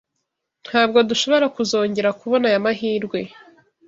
Ntabwo 0.65 0.99
dushobora 1.09 1.45
kuzongera 1.55 2.15
kubona 2.19 2.45
aya 2.49 2.65
mahirwe. 2.65 3.19